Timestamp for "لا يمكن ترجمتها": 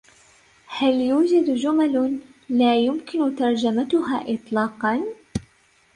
2.49-4.33